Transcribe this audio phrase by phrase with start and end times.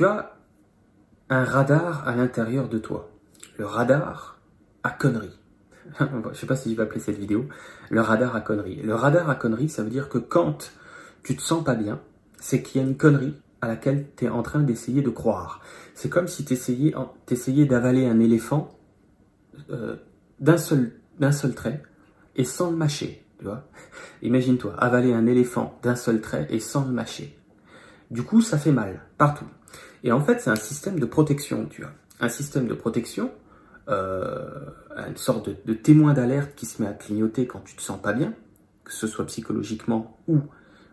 [0.00, 0.34] Tu as
[1.28, 3.10] un radar à l'intérieur de toi.
[3.58, 4.40] Le radar
[4.82, 5.38] à conneries.
[6.00, 7.44] je sais pas si je vais appeler cette vidéo.
[7.90, 8.80] Le radar à conneries.
[8.80, 10.72] Le radar à conneries, ça veut dire que quand
[11.22, 12.00] tu te sens pas bien,
[12.38, 15.60] c'est qu'il y a une connerie à laquelle tu es en train d'essayer de croire.
[15.94, 18.78] C'est comme si tu essayais, d'avaler un éléphant
[19.68, 19.96] euh,
[20.38, 20.92] d'un seul,
[21.30, 21.82] seul trait
[22.36, 23.22] et sans le mâcher.
[23.38, 23.68] Tu vois
[24.22, 27.38] Imagine-toi, avaler un éléphant d'un seul trait et sans le mâcher.
[28.10, 29.44] Du coup, ça fait mal, partout.
[30.04, 31.92] Et en fait, c'est un système de protection, tu vois.
[32.20, 33.30] Un système de protection,
[33.88, 34.66] euh,
[35.08, 38.12] une sorte de, témoin d'alerte qui se met à clignoter quand tu te sens pas
[38.12, 38.34] bien,
[38.84, 40.38] que ce soit psychologiquement ou,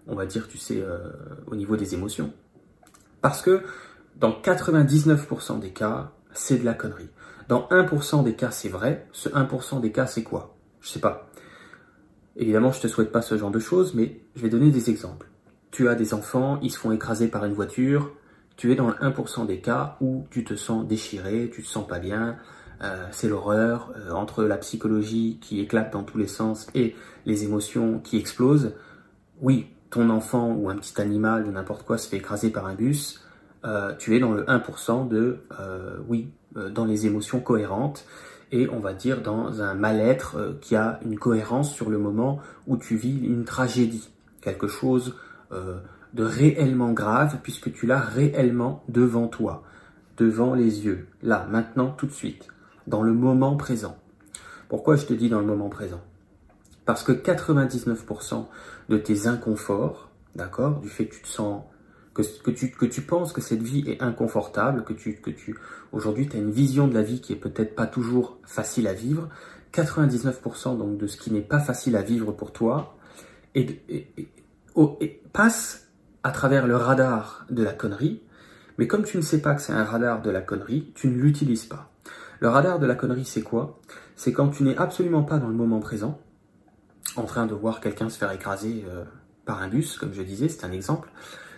[0.07, 0.97] on va dire, tu sais, euh,
[1.47, 2.33] au niveau des émotions.
[3.21, 3.61] Parce que
[4.15, 7.09] dans 99% des cas, c'est de la connerie.
[7.47, 9.07] Dans 1% des cas, c'est vrai.
[9.11, 10.55] Ce 1% des cas, c'est quoi?
[10.81, 11.29] Je sais pas.
[12.35, 15.27] Évidemment, je te souhaite pas ce genre de choses, mais je vais donner des exemples.
[15.71, 18.11] Tu as des enfants, ils se font écraser par une voiture.
[18.57, 21.87] Tu es dans le 1% des cas où tu te sens déchiré, tu te sens
[21.87, 22.37] pas bien,
[22.83, 27.43] euh, c'est l'horreur, euh, entre la psychologie qui éclate dans tous les sens et les
[27.43, 28.73] émotions qui explosent.
[29.41, 32.73] Oui, ton enfant ou un petit animal ou n'importe quoi se fait écraser par un
[32.73, 33.23] bus,
[33.63, 35.39] euh, tu es dans le 1% de,
[36.07, 38.05] oui, dans les émotions cohérentes
[38.51, 42.77] et on va dire dans un mal-être qui a une cohérence sur le moment où
[42.77, 44.09] tu vis une tragédie,
[44.41, 45.15] quelque chose
[46.17, 49.63] de réellement grave puisque tu l'as réellement devant toi,
[50.17, 52.47] devant les yeux, là, maintenant, tout de suite,
[52.87, 53.97] dans le moment présent.
[54.67, 56.01] Pourquoi je te dis dans le moment présent?
[56.85, 58.45] Parce que 99%
[58.89, 61.63] de tes inconforts, d'accord, du fait que tu te sens,
[62.13, 65.55] que, tu, penses que cette vie est inconfortable, que tu, que tu,
[65.91, 68.93] aujourd'hui, tu as une vision de la vie qui est peut-être pas toujours facile à
[68.93, 69.29] vivre,
[69.73, 72.95] 99% donc de ce qui n'est pas facile à vivre pour toi,
[73.53, 73.81] et,
[75.31, 75.86] passe
[76.27, 78.21] à travers le radar de la connerie,
[78.77, 81.15] mais comme tu ne sais pas que c'est un radar de la connerie, tu ne
[81.15, 81.89] l'utilises pas.
[82.41, 83.79] Le radar de la connerie, c'est quoi?
[84.17, 86.19] C'est quand tu n'es absolument pas dans le moment présent,
[87.15, 89.05] en train de voir quelqu'un se faire écraser euh,
[89.45, 91.09] par un bus, comme je disais, c'est un exemple,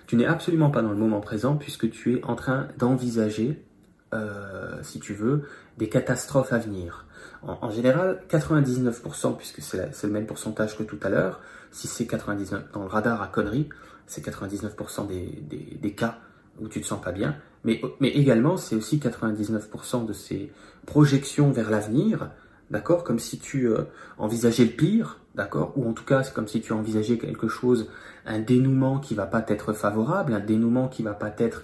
[0.05, 3.65] tu n'es absolument pas dans le moment présent puisque tu es en train d'envisager,
[4.13, 5.45] euh, si tu veux,
[5.79, 7.07] des catastrophes à venir.
[7.41, 11.39] En, général, 99%, puisque c'est le même pourcentage que tout à l'heure,
[11.71, 13.69] si c'est 99 dans le radar à conneries,
[14.09, 16.19] c'est 99% des, cas
[16.59, 20.51] où tu te sens pas bien, mais, également c'est aussi 99% de ces
[20.85, 22.29] projections vers l'avenir
[22.71, 23.83] d'accord Comme si tu euh,
[24.17, 27.89] envisageais le pire, d'accord Ou en tout cas, c'est comme si tu envisageais quelque chose,
[28.25, 31.63] un dénouement qui va pas être favorable, un dénouement qui va pas être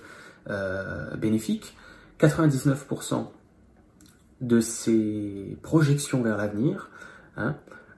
[0.49, 1.75] euh, bénéfique.
[2.19, 3.27] 99%
[4.41, 6.89] de ces projections vers l'avenir
[7.37, 7.55] hein,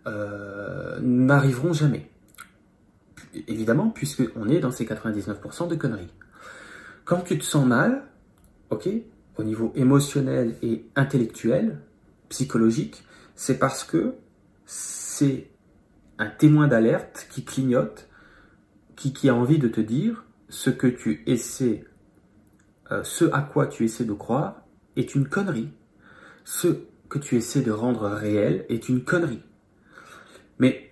[0.08, 2.10] euh, n'arriveront jamais.
[3.48, 6.14] Évidemment, puisqu'on est dans ces 99% de conneries.
[7.06, 8.04] Quand tu te sens mal,
[8.70, 8.90] ok,
[9.38, 11.80] au niveau émotionnel et intellectuel,
[12.30, 13.04] psychologique,
[13.36, 14.16] c'est parce que
[14.66, 15.50] c'est
[16.18, 18.10] un témoin d'alerte qui clignote,
[18.96, 21.86] qui, a envie de te dire ce que tu essaies,
[22.92, 24.64] euh, ce à quoi tu essaies de croire
[24.96, 25.70] est une connerie.
[26.44, 26.68] Ce
[27.08, 29.44] que tu essaies de rendre réel est une connerie.
[30.60, 30.87] Mais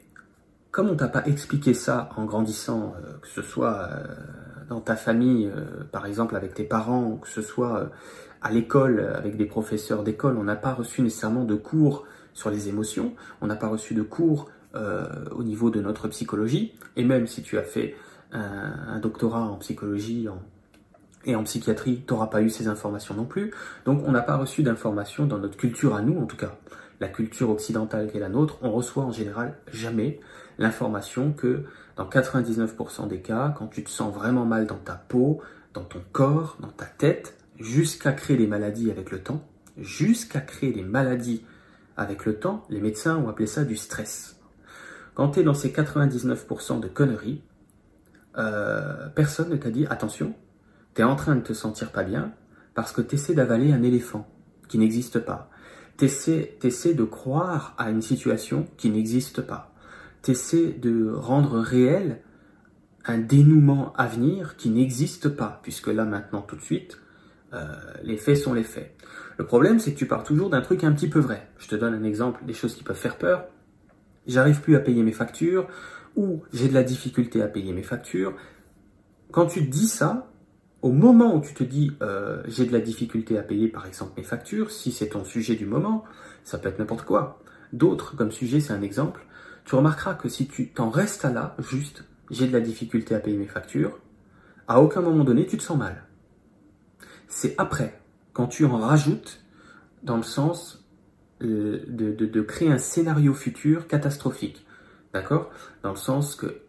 [0.76, 4.04] comme on t'a pas expliqué ça en grandissant, euh, que ce soit euh,
[4.68, 5.50] dans ta famille,
[5.94, 7.92] par exemple avec tes parents, que ce soit
[8.42, 12.68] à l'école, avec des professeurs d'école, on n'a pas reçu nécessairement de cours sur les
[12.68, 17.26] émotions, on n'a pas reçu de cours euh, au niveau de notre psychologie, et même
[17.26, 17.96] si tu as fait
[18.34, 20.28] un, doctorat en psychologie
[21.24, 23.54] et en psychiatrie, tu n'auras pas eu ces informations non plus.
[23.86, 26.58] Donc on n'a pas reçu d'informations dans notre culture à nous, en tout cas
[27.00, 30.20] la culture occidentale qui est la nôtre, on reçoit en général jamais
[30.58, 31.64] l'information que
[31.96, 35.42] dans 99% des cas, quand tu te sens vraiment mal dans ta peau,
[35.74, 39.46] dans ton corps, dans ta tête, jusqu'à créer des maladies avec le temps,
[39.78, 41.44] jusqu'à créer des maladies
[41.98, 44.40] avec le temps, les médecins ont appelé ça du stress.
[45.14, 47.42] Quand tu es dans ces 99% de conneries,
[48.38, 50.34] euh, personne ne t'a dit attention,
[50.94, 52.34] tu es en train de te sentir pas bien
[52.74, 54.28] parce que tu essaies d'avaler un éléphant
[54.68, 55.50] qui n'existe pas.
[55.98, 59.74] Tu essaies, de croire à une situation qui n'existe pas.
[60.26, 62.20] Tu essaies de rendre réel
[63.06, 66.98] un dénouement à venir qui n'existe pas, puisque là maintenant tout de suite,
[67.54, 68.96] euh, les faits sont les faits.
[69.38, 71.48] Le problème, c'est que tu pars toujours d'un truc un petit peu vrai.
[71.60, 73.46] Je te donne un exemple des choses qui peuvent faire peur.
[74.26, 75.68] J'arrive plus à payer mes factures
[76.16, 78.36] ou j'ai de la difficulté à payer mes factures.
[79.32, 80.32] Quand tu te dis ça,
[80.82, 84.14] au moment où tu te dis euh, j'ai de la difficulté à payer par exemple
[84.18, 86.04] mes factures, si c'est ton sujet du moment,
[86.44, 87.40] ça peut être n'importe quoi.
[87.74, 89.24] D'autres, comme sujet, c'est un exemple.
[89.66, 93.20] Tu remarqueras que si tu t'en restes à là, juste j'ai de la difficulté à
[93.20, 94.00] payer mes factures,
[94.68, 96.06] à aucun moment donné tu te sens mal.
[97.28, 98.00] C'est après,
[98.34, 99.44] quand tu en rajoutes,
[100.04, 100.86] dans le sens
[101.42, 104.66] euh, de, de créer un scénario futur catastrophique.
[105.14, 105.50] D'accord?
[105.82, 106.62] Dans le sens que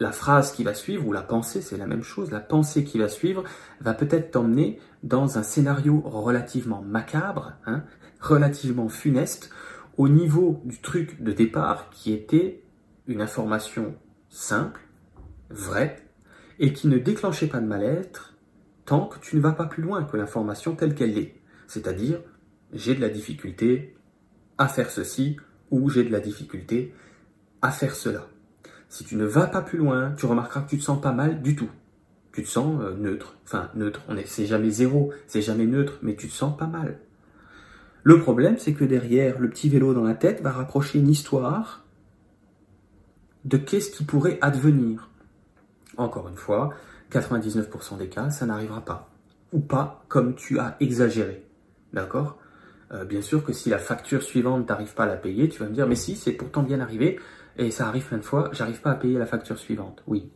[0.00, 2.98] la phrase qui va suivre, ou la pensée, c'est la même chose, la pensée qui
[2.98, 3.44] va suivre
[3.80, 7.84] va peut-être t'emmener dans un scénario relativement macabre, hein,
[8.20, 9.50] relativement funeste,
[9.96, 12.62] au niveau du truc de départ qui était
[13.06, 13.94] une information
[14.28, 14.80] simple,
[15.50, 15.96] vraie,
[16.58, 18.36] et qui ne déclenchait pas de mal-être
[18.84, 21.34] tant que tu ne vas pas plus loin que l'information telle qu'elle est.
[21.66, 22.20] C'est-à-dire,
[22.72, 23.96] j'ai de la difficulté
[24.58, 25.36] à faire ceci,
[25.70, 26.94] ou j'ai de la difficulté
[27.62, 28.26] à faire cela.
[28.88, 31.42] Si tu ne vas pas plus loin, tu remarqueras que tu te sens pas mal
[31.42, 31.70] du tout.
[32.32, 33.36] Tu te sens euh, neutre.
[33.44, 36.66] Enfin, neutre, on est, c'est jamais zéro, c'est jamais neutre, mais tu te sens pas
[36.66, 36.98] mal.
[38.02, 41.84] Le problème, c'est que derrière, le petit vélo dans la tête va rapprocher une histoire
[43.44, 45.10] de qu'est-ce qui pourrait advenir.
[45.96, 46.70] Encore une fois,
[47.10, 49.10] 99% des cas, ça n'arrivera pas.
[49.52, 51.44] Ou pas comme tu as exagéré.
[51.92, 52.38] D'accord?
[52.92, 55.68] Euh, Bien sûr que si la facture suivante t'arrive pas à la payer, tu vas
[55.68, 57.18] me dire, mais si, c'est pourtant bien arrivé,
[57.58, 60.02] et ça arrive plein de fois, j'arrive pas à payer la facture suivante.
[60.06, 60.30] Oui.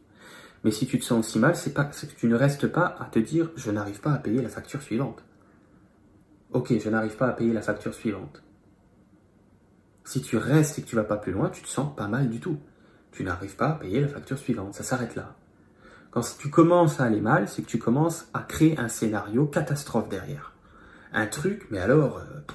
[0.65, 3.19] Mais si tu te sens aussi mal, c'est que tu ne restes pas à te
[3.19, 5.23] dire je n'arrive pas à payer la facture suivante.
[6.55, 8.41] Ok, je n'arrive pas à payer la facture suivante.
[10.05, 12.31] Si tu restes et que tu vas pas plus loin, tu te sens pas mal
[12.31, 12.59] du tout.
[13.11, 14.73] Tu n'arrives pas à payer la facture suivante.
[14.73, 15.35] Ça s'arrête là.
[16.13, 20.09] Quand tu commences à aller mal, c'est que tu commences à créer un scénario catastrophe
[20.09, 20.53] derrière.
[21.13, 22.55] Un truc, mais alors, euh,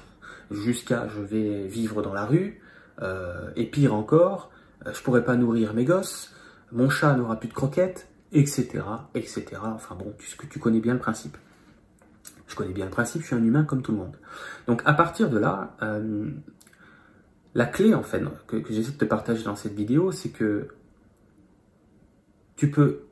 [0.50, 2.62] jusqu'à je vais vivre dans la rue,
[3.02, 4.50] euh, et pire encore,
[4.86, 6.34] euh, je pourrais pas nourrir mes gosses,
[6.72, 8.82] mon chat n'aura plus de croquettes, etc.,
[9.14, 9.44] etc.
[9.62, 11.36] Enfin bon, tu connais bien le principe.
[12.50, 14.16] Je connais bien le principe, je suis un humain comme tout le monde.
[14.66, 16.28] Donc à partir de là, euh,
[17.54, 20.66] la clé en fait que, j'essaie de te partager dans cette vidéo, c'est que
[22.56, 23.02] tu peux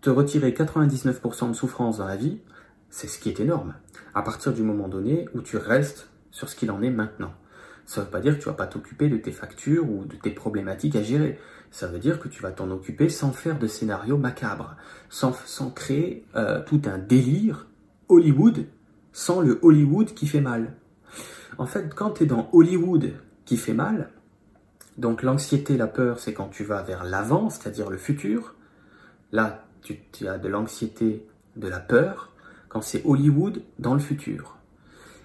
[0.00, 2.38] te retirer 99% de souffrance dans la vie,
[2.88, 3.74] c'est ce qui est énorme,
[4.14, 7.34] à partir du moment donné où tu restes sur ce qu'il en est maintenant.
[7.84, 10.16] Ça ne veut pas dire que tu vas pas t'occuper de tes factures ou de
[10.16, 11.38] tes problématiques à gérer.
[11.70, 14.76] Ça veut dire que tu vas t'en occuper sans faire de scénario macabre,
[15.10, 17.66] sans, sans créer euh, tout un délire
[18.10, 18.66] Hollywood
[19.12, 20.74] sans le Hollywood qui fait mal.
[21.58, 23.12] En fait, quand tu es dans Hollywood
[23.44, 24.10] qui fait mal,
[24.98, 28.54] donc l'anxiété, la peur, c'est quand tu vas vers l'avant, c'est-à-dire le futur.
[29.32, 31.26] Là, tu, as de l'anxiété,
[31.56, 32.32] de la peur,
[32.68, 34.56] quand c'est Hollywood dans le futur.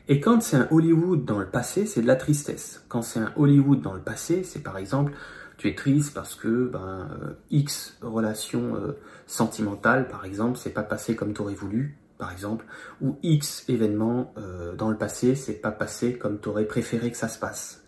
[0.07, 2.83] Et quand c'est un Hollywood dans le passé, c'est de la tristesse.
[2.87, 5.13] Quand c'est un Hollywood dans le passé, c'est par exemple,
[5.57, 10.83] tu es triste parce que ben, euh, X relation euh, sentimentale, par exemple, c'est pas
[10.83, 12.65] passé comme tu aurais voulu, par exemple,
[13.01, 17.17] ou X événement euh, dans le passé, c'est pas passé comme tu aurais préféré que
[17.17, 17.83] ça se passe.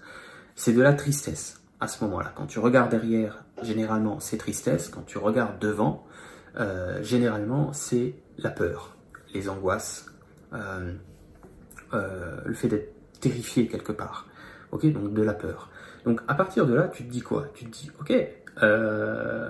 [0.55, 2.33] C'est de la tristesse à ce moment-là.
[2.35, 4.89] Quand tu regardes derrière, généralement, c'est tristesse.
[4.89, 6.07] Quand tu regardes devant,
[7.01, 8.97] généralement, c'est la peur,
[9.35, 10.07] les angoisses.
[11.93, 14.27] Euh, le fait d'être terrifié quelque part.
[14.71, 15.69] Ok, donc de la peur.
[16.05, 17.47] Donc à partir de là, tu te dis quoi?
[17.53, 18.13] Tu te dis, ok,
[18.61, 19.49] euh,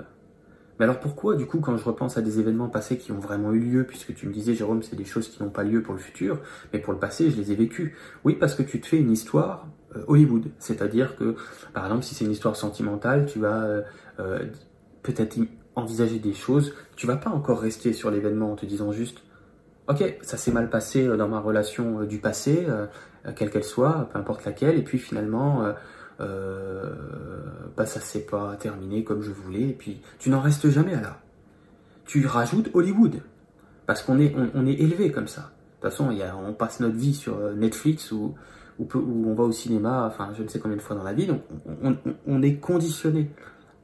[0.79, 3.51] mais alors pourquoi, du coup, quand je repense à des événements passés qui ont vraiment
[3.53, 5.93] eu lieu, puisque tu me disais, Jérôme, c'est des choses qui n'ont pas lieu pour
[5.93, 6.39] le futur,
[6.71, 7.95] mais pour le passé, je les ai vécues.
[8.23, 10.45] Oui, parce que tu te fais une histoire euh, Hollywood.
[10.59, 11.35] C'est-à-dire que,
[11.73, 13.83] par exemple, si c'est une histoire sentimentale, tu vas
[15.03, 15.37] peut-être
[15.75, 16.73] envisager des choses.
[16.95, 19.21] Tu vas pas encore rester sur l'événement en te disant juste,
[19.87, 22.87] ok, ça s'est mal passé euh, dans ma relation euh, du passé, euh,
[23.35, 25.65] quelle qu'elle soit, peu importe laquelle, et puis finalement,
[26.19, 26.91] euh,
[27.75, 31.01] bah, ça s'est pas terminé comme je voulais, et puis tu n'en restes jamais à
[31.01, 31.19] là.
[32.05, 33.21] Tu rajoutes Hollywood,
[33.85, 35.41] parce qu'on est, on, est élevé comme ça.
[35.41, 36.09] De toute façon,
[36.47, 38.35] on passe notre vie sur Netflix ou,
[38.79, 41.41] on va au cinéma, enfin je ne sais combien de fois dans la vie, donc
[41.83, 41.97] on,
[42.27, 43.31] on est conditionné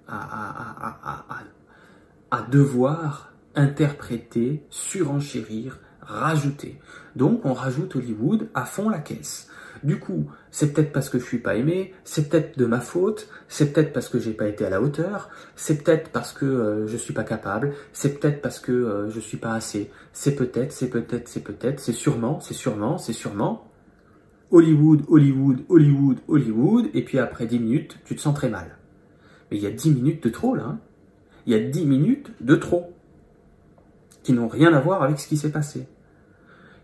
[0.08, 6.80] à, à, à, à devoir interpréter, surenchérir, rajouter.
[7.16, 9.50] Donc on rajoute Hollywood à fond la caisse.
[9.84, 13.28] Du coup, c'est peut-être parce que je suis pas aimé, c'est peut-être de ma faute,
[13.50, 16.88] c'est peut-être parce que j'ai pas été à la hauteur, c'est peut-être parce que euh,
[16.88, 20.72] je suis pas capable, c'est peut-être parce que euh, je suis pas assez, c'est peut-être,
[20.72, 23.70] c'est peut-être, c'est peut-être, c'est sûrement, c'est sûrement, c'est sûrement.
[24.52, 28.78] Hollywood, Hollywood, Hollywood, Hollywood, et puis après 10 minutes, tu te sens très mal.
[29.52, 30.64] Mais il y a 10 minutes de trop là.
[30.64, 30.80] Hein.
[31.46, 32.94] il y a 10 minutes de trop
[34.24, 35.88] qui n'ont rien à voir avec ce qui s'est passé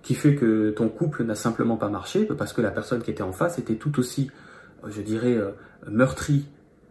[0.02, 3.24] qui fait que ton couple n'a simplement pas marché parce que la personne qui était
[3.24, 4.32] en face était tout aussi,
[4.84, 5.52] euh, je dirais, euh,
[5.88, 6.48] meurtrie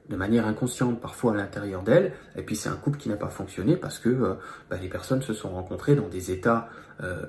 [0.08, 3.28] de manière inconsciente parfois à l'intérieur d'elle, et puis c'est un couple qui n'a pas
[3.28, 4.34] fonctionné parce que euh,
[4.70, 6.68] bah, les personnes se sont rencontrées dans des états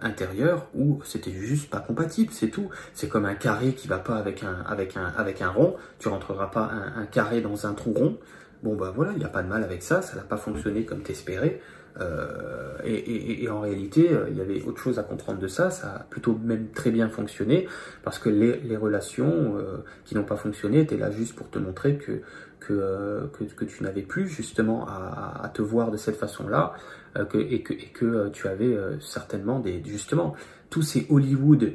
[0.02, 2.72] intérieurs où c'était juste pas compatible, c'est tout.
[2.96, 6.48] C'est comme un carré qui va pas avec un, avec un, un rond, tu rentreras
[6.48, 8.18] pas un, carré dans un trou rond.
[8.64, 10.86] Bon bah voilà, il n'y a pas de mal avec ça, ça n'a pas fonctionné
[10.86, 11.62] comme t'espérais,
[12.00, 15.70] Euh, et, en réalité, il y avait autre chose à comprendre de ça.
[15.70, 17.68] Ça a plutôt même très bien fonctionné
[18.04, 19.56] parce que les, relations
[20.06, 22.22] qui n'ont pas fonctionné étaient là juste pour te montrer que
[22.60, 26.74] que, tu n'avais plus justement à, te voir de cette façon-là
[27.34, 30.36] et, que, et que tu avais certainement des justement
[30.70, 31.74] tous ces Hollywood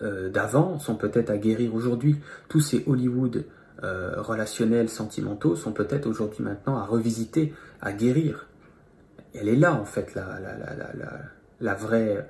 [0.00, 2.16] d'avant sont peut-être à guérir aujourd'hui.
[2.48, 3.44] Tous ces Hollywood
[3.82, 8.46] euh, relationnels, sentimentaux sont peut-être aujourd'hui maintenant à revisiter, à guérir.
[9.34, 11.20] Elle est là en fait la, la, la,
[11.60, 12.26] la vraie,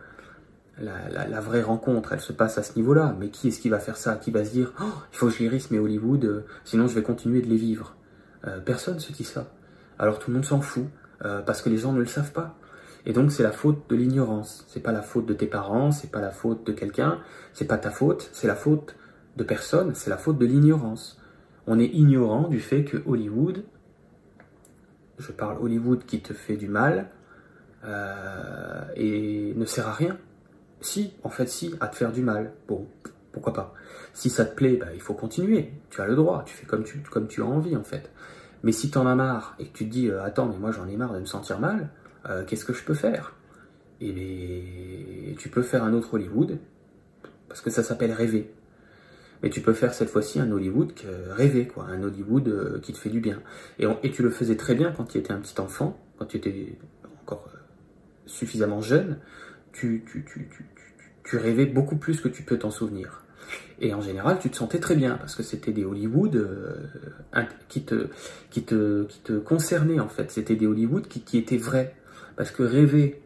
[0.78, 3.14] la, vraie rencontre, elle se passe à ce niveau-là.
[3.18, 4.16] Mais qui est-ce qui va faire ça?
[4.16, 7.02] Qui va se dire oh, il faut que je mes Hollywood, euh, sinon je vais
[7.02, 7.96] continuer de les vivre
[8.46, 9.46] euh, Personne se dit ça.
[9.98, 10.86] Alors tout le monde s'en fout
[11.44, 12.56] parce que les gens ne le savent pas.
[13.04, 14.64] Et donc c'est la faute de l'ignorance.
[14.68, 17.18] C'est pas la faute de tes parents, c'est pas la faute de quelqu'un,
[17.52, 18.96] c'est pas ta faute, c'est la faute
[19.36, 21.20] de personne, c'est la faute de l'ignorance
[21.66, 23.64] on est ignorant du fait que Hollywood,
[25.20, 27.10] je parle Hollywood qui te fait du mal,
[27.84, 30.18] euh, et ne sert à rien.
[30.80, 32.52] Si, en fait, si, à te faire du mal.
[32.68, 32.86] Bon,
[33.32, 33.74] pourquoi pas.
[34.12, 35.72] Si ça te plaît, bah, il faut continuer.
[35.90, 38.10] Tu as le droit, tu fais comme tu, as envie, en fait.
[38.62, 40.70] Mais si tu en as marre et que tu te dis, euh, attends, mais moi
[40.70, 41.88] j'en ai marre de me sentir mal,
[42.28, 43.34] euh, qu'est-ce que je peux faire?
[44.02, 46.58] Et eh tu peux faire un autre Hollywood,
[47.48, 48.52] parce que ça s'appelle rêver.
[49.42, 50.92] Mais tu peux faire cette fois-ci un Hollywood
[51.30, 53.40] rêvé, quoi, un Hollywood euh, qui te fait du bien.
[53.78, 56.76] Et, tu le faisais très bien quand tu étais un petit enfant, quand tu étais
[57.22, 57.58] encore euh,
[58.26, 59.18] suffisamment jeune,
[59.72, 60.48] tu, tu, tu,
[61.24, 63.24] tu, rêvais beaucoup plus que tu peux t'en souvenir.
[63.80, 67.82] Et en général, tu te sentais très bien parce que c'était des Hollywood euh, qui,
[67.82, 68.08] te,
[68.50, 69.06] qui, te,
[69.38, 70.30] concernaient en fait.
[70.30, 71.94] C'était des Hollywood qui étaient vrais.
[72.36, 73.22] Parce que rêver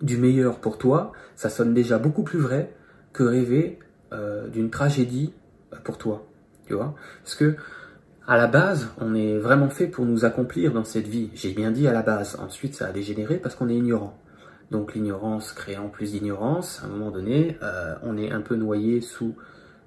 [0.00, 2.72] du meilleur pour toi, ça sonne déjà beaucoup plus vrai
[3.12, 3.78] que rêver
[4.12, 5.32] euh, d'une tragédie
[5.70, 6.26] bah, pour toi.
[6.66, 7.56] Tu vois Parce que
[8.26, 11.30] à la base, on est vraiment fait pour nous accomplir dans cette vie.
[11.34, 12.38] J'ai bien dit à la base.
[12.40, 14.18] Ensuite, ça a dégénéré parce qu'on est ignorant.
[14.70, 19.00] Donc l'ignorance créant plus d'ignorance, à un moment donné, euh, on est un peu noyé
[19.00, 19.34] sous,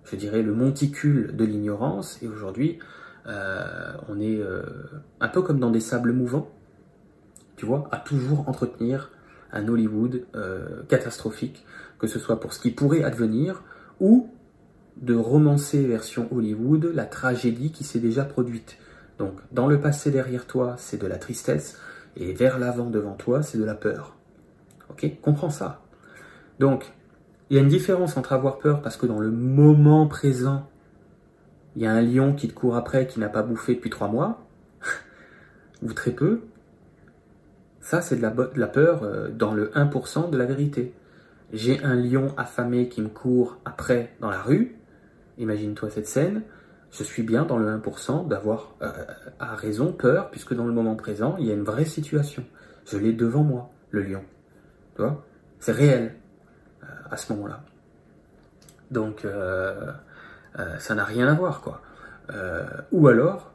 [0.03, 2.21] je dirais, le monticule de l'ignorance.
[2.21, 2.79] Et aujourd'hui,
[3.27, 4.41] euh, on est
[5.21, 6.51] un peu comme dans des sables mouvants,
[7.57, 9.11] tu vois, à toujours entretenir
[9.53, 10.25] un Hollywood
[10.89, 11.65] catastrophique,
[11.99, 13.63] que ce soit pour ce qui pourrait advenir
[13.99, 14.29] ou
[14.97, 18.77] de romancer version Hollywood la tragédie qui s'est déjà produite.
[19.17, 21.77] Donc dans le passé derrière toi, c'est de la tristesse,
[22.17, 24.15] et vers l'avant devant toi, c'est de la peur.
[24.89, 25.81] Ok Comprends ça.
[26.59, 26.93] Donc,
[27.49, 30.69] il y a une différence entre avoir peur parce que dans le moment présent,
[31.75, 34.07] il y a un lion qui te court après qui n'a pas bouffé depuis trois
[34.07, 34.47] mois,
[35.83, 36.41] ou très peu.
[37.81, 40.93] Ça, c'est de la, de la peur euh, dans le 1% de la vérité
[41.53, 44.77] j'ai un lion affamé qui me court après dans la rue,
[45.37, 46.43] imagine-toi cette scène,
[46.97, 48.91] je suis bien dans le 1% d'avoir euh,
[49.39, 52.43] à raison peur, puisque dans le moment présent, il y a une vraie situation.
[52.85, 54.23] Je l'ai devant moi, le lion.
[54.95, 55.25] Tu vois?
[55.59, 56.15] C'est réel
[56.83, 57.63] euh, à ce moment-là.
[58.91, 59.91] Donc, euh,
[60.79, 61.81] ça n'a rien à voir, quoi.
[62.91, 63.53] ou alors,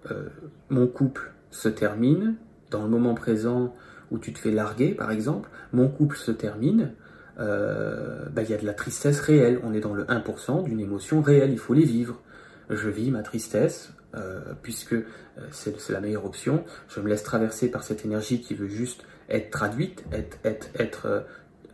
[0.69, 2.37] mon couple se termine,
[2.71, 3.75] dans le moment présent
[4.11, 6.93] où tu te fais larguer, par exemple, mon couple se termine,
[7.39, 9.61] euh, bah, il y a de la tristesse réelle.
[9.63, 12.21] On est dans le 1% d'une émotion réelle, il faut les vivre.
[12.69, 15.05] Je vis ma tristesse, euh, puisque euh,
[15.51, 16.65] c'est la meilleure option.
[16.89, 21.25] Je me laisse traverser par cette énergie qui veut juste être traduite, être, être, être,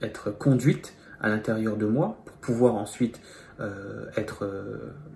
[0.02, 3.20] être conduite à l'intérieur de moi pour pouvoir ensuite
[4.18, 4.46] être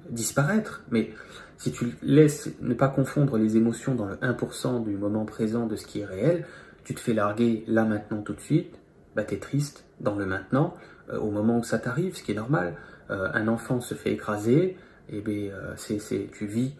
[0.09, 0.83] disparaître.
[0.91, 1.11] Mais
[1.59, 5.77] si tu laisses ne pas confondre les émotions dans le 1% du moment présent de
[5.77, 6.47] ce qui est réel,
[6.85, 8.81] tu te fais larguer là maintenant tout de suite,
[9.15, 10.75] bah, tu es triste dans le maintenant,
[11.11, 12.75] euh, au moment où ça t'arrive, ce qui est normal.
[13.11, 14.77] Euh, un enfant se fait écraser,
[15.09, 16.75] et eh bien, euh, c'est, tu vis,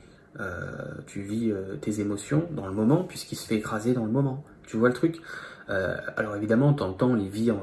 [1.07, 4.45] tu vis tes émotions dans le moment, puisqu'il se fait écraser dans le moment.
[4.63, 5.21] Tu vois le truc?
[5.69, 7.61] Alors évidemment, de temps les vit en,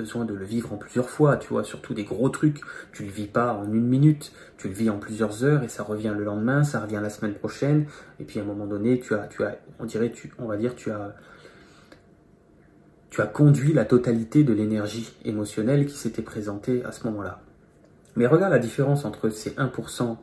[0.00, 2.60] besoin de le vivre en plusieurs fois, tu vois, surtout des gros trucs.
[2.92, 5.82] Tu le vis pas en une minute, tu le vis en plusieurs heures et ça
[5.82, 7.86] revient le lendemain, ça revient la semaine prochaine.
[8.18, 10.56] Et puis à un moment donné, tu as, tu as, on dirait, tu, on va
[10.56, 11.14] dire, tu as,
[13.10, 17.42] tu as conduit la totalité de l'énergie émotionnelle qui s'était présentée à ce moment-là.
[18.16, 20.16] Mais regarde la différence entre ces 1%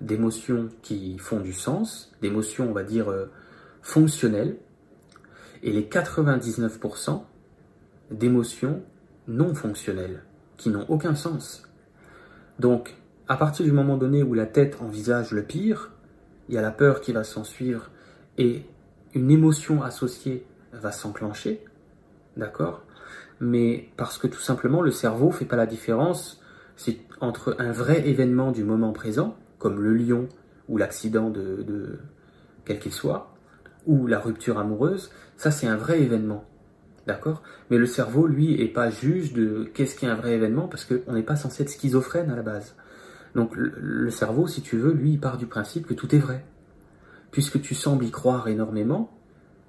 [0.00, 3.30] d'émotions qui font du sens, d'émotions, on va dire, euh,
[3.82, 4.56] fonctionnelles,
[5.62, 7.22] et les 99%
[8.10, 8.82] d'émotions
[9.26, 10.22] non fonctionnelles,
[10.56, 11.62] qui n'ont aucun sens.
[12.58, 12.94] Donc,
[13.28, 15.92] à partir du moment donné où la tête envisage le pire,
[16.48, 17.90] il y a la peur qui va s'en suivre
[18.38, 18.62] et
[19.14, 21.64] une émotion associée va s'enclencher,
[22.36, 22.82] D'accord?
[23.40, 26.42] Mais parce que tout simplement, le cerveau fait pas la différence
[27.20, 30.28] entre un vrai événement du moment présent, comme le lion
[30.68, 31.98] ou l'accident de,
[32.64, 33.34] quel qu'il soit,
[33.86, 36.44] ou la rupture amoureuse, ça c'est un vrai événement.
[37.06, 37.42] D'accord?
[37.70, 40.84] Mais le cerveau, lui, est pas juge de qu'est-ce qui est un vrai événement parce
[40.84, 42.74] qu'on n'est pas censé être schizophrène à la base.
[43.36, 46.44] Donc le cerveau, si tu veux, lui, il part du principe que tout est vrai.
[47.30, 49.15] Puisque tu sembles y croire énormément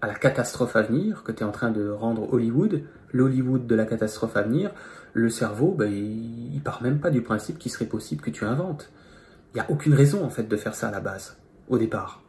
[0.01, 3.75] à la catastrophe à venir, que tu es en train de rendre Hollywood, l'Hollywood de
[3.75, 4.71] la catastrophe à venir,
[5.13, 8.91] le cerveau, ben, il, part même pas du principe qu'il serait possible que tu inventes.
[9.53, 11.37] Il n'y a aucune raison en fait de faire ça à la base,
[11.69, 12.21] au départ.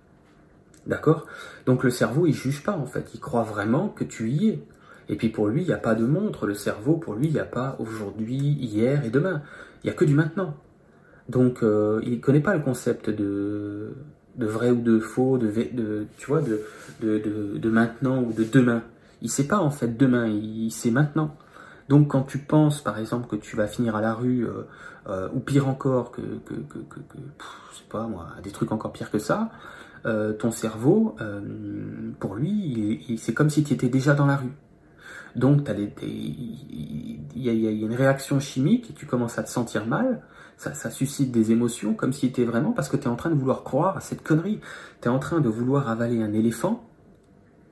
[0.87, 1.27] D'accord?
[1.67, 4.63] Donc le cerveau, il juge pas en fait, il croit vraiment que tu y es.
[5.11, 6.47] Et puis pour lui, il n'y a pas de montre.
[6.47, 9.43] Le cerveau, pour lui, il n'y a pas aujourd'hui, hier et demain.
[9.83, 10.55] Il n'y a que du maintenant.
[11.29, 13.93] Donc euh, il ne connaît pas le concept de,
[14.39, 16.63] de vrai ou de faux, de, tu vois, de,
[17.01, 18.83] de, de, maintenant ou de demain.
[19.21, 21.37] Il sait pas en fait demain, il, sait maintenant.
[21.89, 24.63] Donc quand tu penses par exemple que tu vas finir à la rue, euh,
[25.09, 27.01] euh, ou pire encore que, que, que, que,
[27.75, 29.51] sais pas moi, des trucs encore pires que ça,
[30.39, 31.17] ton cerveau,
[32.19, 34.53] pour lui, c'est comme si tu étais déjà dans la rue.
[35.37, 35.69] Donc,
[36.03, 40.23] il y, a une réaction chimique et tu commences à te sentir mal.
[40.59, 43.37] Ça, suscite des émotions comme si tu vraiment parce que tu es en train de
[43.37, 44.61] vouloir croire à cette connerie.
[45.01, 46.85] Tu es en train de vouloir avaler un éléphant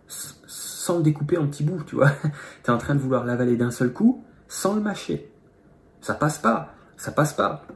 [0.07, 2.11] sans le découper en petits bouts, tu vois.
[2.63, 5.33] tu es en train de vouloir l'avaler d'un seul coup sans le mâcher.
[6.01, 6.75] Ça passe pas.
[6.97, 7.67] Ça passe pas.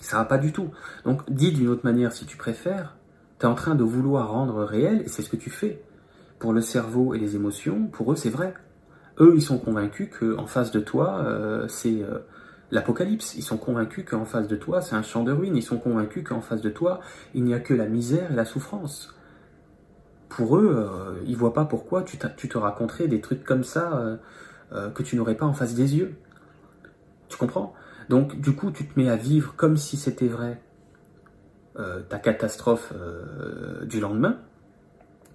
[0.00, 0.70] Ça va pas du tout.
[1.04, 2.96] Donc, dis d'une autre manière si tu préfères.
[3.40, 5.82] Tu es en train de vouloir rendre réel et c'est ce que tu fais.
[6.38, 8.54] Pour le cerveau et les émotions, pour eux, c'est vrai.
[9.18, 12.20] Eux, ils sont convaincus qu'en face de toi, euh, c'est euh,
[12.70, 13.34] l'apocalypse.
[13.36, 15.56] Ils sont convaincus qu'en face de toi, c'est un champ de ruines.
[15.56, 17.00] Ils sont convaincus qu'en face de toi,
[17.34, 19.14] il n'y a que la misère et la souffrance.
[20.28, 24.18] Pour eux, euh, ils voient pas pourquoi tu, te raconterais des trucs comme ça
[24.94, 26.16] que tu n'aurais pas en face des yeux.
[27.28, 27.72] Tu comprends?
[28.08, 30.60] Donc, du coup, tu te mets à vivre comme si c'était vrai
[32.08, 32.92] ta catastrophe
[33.84, 34.38] du lendemain,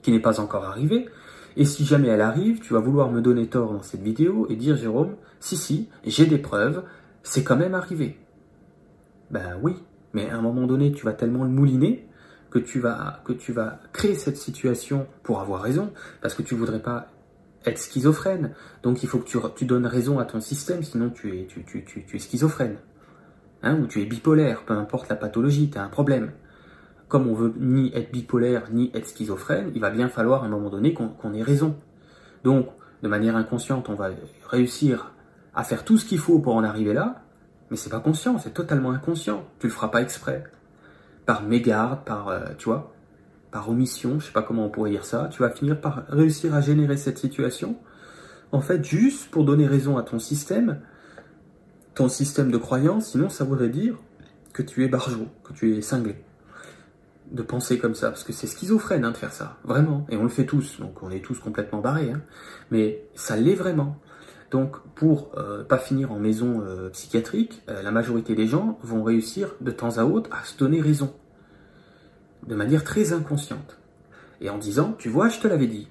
[0.01, 1.07] qui n'est pas encore arrivée,
[1.57, 4.55] et si jamais elle arrive, tu vas vouloir me donner tort dans cette vidéo et
[4.55, 6.83] dire Jérôme, si si, j'ai des preuves,
[7.23, 8.19] c'est quand même arrivé.
[9.29, 9.75] Ben oui,
[10.13, 12.07] mais à un moment donné, tu vas tellement le mouliner
[12.49, 15.91] que tu vas, que tu vas créer cette situation pour avoir raison,
[16.21, 17.07] parce que tu voudrais pas
[17.65, 18.53] être schizophrène.
[18.83, 21.85] Donc il faut que tu, donnes raison à ton système, sinon tu es, tu, tu,
[21.85, 22.77] tu, tu es schizophrène.
[23.63, 26.31] Hein, ou tu es bipolaire, peu importe la pathologie, tu as un problème
[27.11, 30.49] comme on veut ni être bipolaire ni être schizophrène, il va bien falloir à un
[30.49, 31.75] moment donné qu'on ait raison.
[32.45, 32.67] Donc,
[33.03, 34.11] de manière inconsciente, on va
[34.47, 35.11] réussir
[35.53, 37.23] à faire tout ce qu'il faut pour en arriver là,
[37.69, 39.45] mais c'est pas conscient, c'est totalement inconscient.
[39.59, 40.43] Tu le feras pas exprès.
[41.25, 42.93] Par mégarde, par, euh, tu vois,
[43.51, 46.55] par omission, je sais pas comment on pourrait dire ça, tu vas finir par réussir
[46.55, 47.77] à générer cette situation,
[48.51, 50.81] en fait, juste pour donner raison à ton système,
[51.95, 53.95] ton système de croyance, sinon ça voudrait dire
[54.53, 56.15] que tu es barjot, que tu es cinglé
[57.31, 60.23] de penser comme ça, parce que c'est schizophrène hein, de faire ça, vraiment, et on
[60.23, 62.21] le fait tous, donc on est tous complètement barrés, hein.
[62.71, 63.97] mais ça l'est vraiment.
[64.51, 69.01] Donc pour euh, pas finir en maison euh, psychiatrique, euh, la majorité des gens vont
[69.01, 71.13] réussir de temps à autre à se donner raison,
[72.45, 73.79] de manière très inconsciente,
[74.41, 75.87] et en disant, tu vois, je te l'avais dit,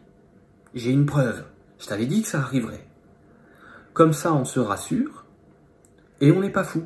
[0.75, 1.45] j'ai une preuve,
[1.79, 2.87] je t'avais dit que ça arriverait.
[3.95, 5.25] Comme ça, on se rassure,
[6.21, 6.83] et on n'est pas fou.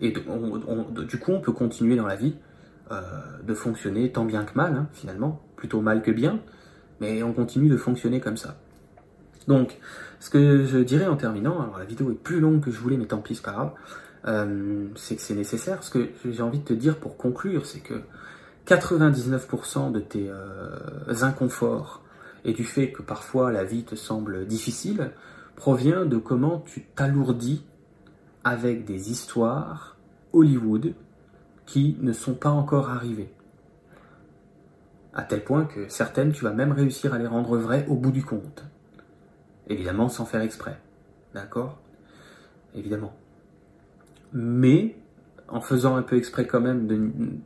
[0.00, 2.34] Et du coup, on peut continuer dans la vie
[2.90, 3.00] euh,
[3.44, 6.40] de fonctionner tant bien que mal, hein, finalement, plutôt mal que bien,
[7.00, 8.56] mais on continue de fonctionner comme ça.
[9.48, 9.78] Donc,
[10.20, 12.96] ce que je dirais en terminant, alors la vidéo est plus longue que je voulais,
[12.96, 13.72] mais tant pis, c'est pas grave,
[14.26, 15.82] euh, c'est que c'est nécessaire.
[15.82, 18.02] Ce que j'ai envie de te dire pour conclure, c'est que
[18.66, 20.78] 99% de tes euh,
[21.22, 22.02] inconforts
[22.44, 25.10] et du fait que parfois la vie te semble difficile
[25.56, 27.64] provient de comment tu t'alourdis
[28.44, 29.96] avec des histoires
[30.32, 30.94] Hollywood
[31.66, 33.32] qui ne sont pas encore arrivées.
[35.14, 38.12] À tel point que certaines, tu vas même réussir à les rendre vraies au bout
[38.12, 38.64] du compte.
[39.72, 40.78] Évidemment, sans faire exprès.
[41.32, 41.78] D'accord?
[42.74, 43.14] Évidemment.
[44.34, 44.96] Mais
[45.48, 46.86] en faisant un peu exprès quand même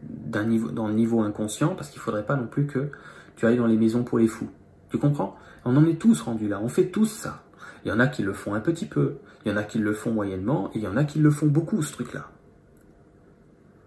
[0.03, 2.91] d'un niveau, dans le niveau inconscient, parce qu'il ne faudrait pas non plus que
[3.37, 4.49] tu ailles dans les maisons pour les fous.
[4.91, 5.37] Tu comprends?
[5.65, 7.45] On en est tous rendus là, on fait tous ça.
[7.85, 9.79] Il y en a qui le font un petit peu, il y en a qui
[9.79, 12.29] le font moyennement, et il y en a qui le font beaucoup, ce truc-là.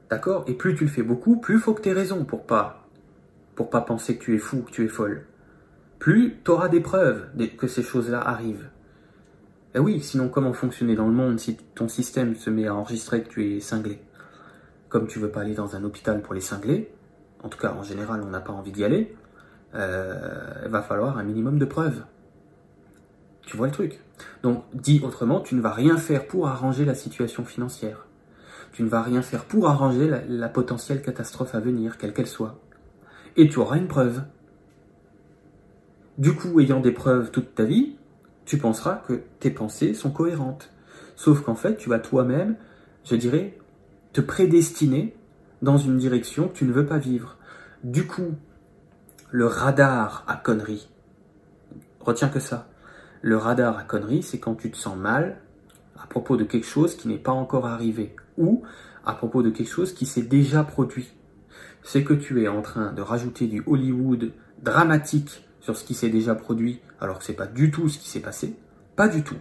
[0.10, 0.45] D'accord?
[0.47, 2.88] Et plus tu le fais beaucoup, plus il faut que tu aies raison pour pas,
[3.56, 5.25] pour pas penser que tu es fou, que tu es folle.
[5.99, 8.69] Plus tu auras des preuves que ces choses-là arrivent.
[9.75, 13.21] Et oui, sinon comment fonctionner dans le monde si ton système se met à enregistrer
[13.21, 14.01] que tu es cinglé?
[14.88, 16.91] Comme tu veux pas aller dans un hôpital pour les cingler,
[17.43, 19.15] en tout cas en général on n'a pas envie d'y aller,
[19.75, 22.03] euh, il va falloir un minimum de preuves.
[23.45, 23.99] Tu vois le truc?
[24.41, 28.07] Donc dit autrement, tu ne vas rien faire pour arranger la situation financière
[28.71, 32.59] tu ne vas rien faire pour arranger la, potentielle catastrophe à venir, quelle qu'elle soit.
[33.35, 34.23] Et tu auras une preuve.
[36.19, 37.95] Du coup, ayant des preuves toute ta vie,
[38.43, 40.69] tu penseras que tes pensées sont cohérentes.
[41.15, 42.58] Sauf qu'en fait, tu vas toi-même,
[43.05, 43.58] je dirais,
[44.12, 45.15] te prédestiner
[45.62, 47.38] dans une direction que tu ne veux pas vivre.
[47.86, 48.36] Du coup,
[49.32, 50.89] le radar à conneries,
[52.01, 52.67] retiens que ça.
[53.21, 55.39] Le radar à conneries, c'est quand tu te sens mal
[55.97, 58.63] à propos de quelque chose qui n'est pas encore arrivé ou
[59.05, 61.13] à propos de quelque chose qui s'est déjà produit.
[61.82, 66.10] C'est que tu es en train de rajouter du Hollywood dramatique sur ce qui s'est
[66.10, 68.56] déjà produit alors que c'est pas du tout ce qui s'est passé,
[68.95, 69.38] pas du tout.